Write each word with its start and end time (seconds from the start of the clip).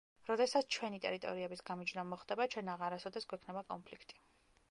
როდესაც 0.27 0.67
ჩვენი 0.75 0.99
ტერიტორიების 1.03 1.61
გამიჯვნა 1.67 2.05
მოხდება, 2.13 2.49
ჩვენ 2.55 2.73
აღარასდროს 2.75 3.31
გვექნება 3.35 3.63
კონფლიქტი. 3.75 4.21